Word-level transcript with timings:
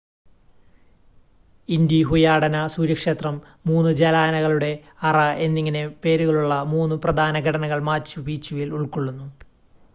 ഇൻ്റിഹുയാടന 1.69 2.55
സൂര്യക്ഷേത്രം 2.67 3.35
മൂന്ന് 3.65 3.91
ജനാലകളുടെ 3.93 4.71
അറ 5.03 5.17
എന്നിങ്ങനെ 5.45 5.83
പേരുകളുള്ള 6.03 6.57
മൂന്ന് 6.73 6.97
പ്രധാന 7.03 7.43
ഘടനകൾ 7.45 7.81
മാച്ചു 7.89 8.19
പീച്ചുവിൽ 8.21 8.71
ഉൾകൊള്ളുന്നു 8.73 9.27